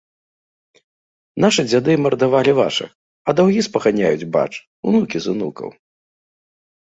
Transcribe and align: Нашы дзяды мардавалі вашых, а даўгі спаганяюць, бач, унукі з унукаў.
Нашы 1.43 1.61
дзяды 1.71 1.91
мардавалі 2.05 2.51
вашых, 2.61 2.89
а 3.27 3.37
даўгі 3.39 3.61
спаганяюць, 3.67 4.29
бач, 4.37 4.53
унукі 4.93 5.17
з 5.27 5.35
унукаў. 5.35 5.69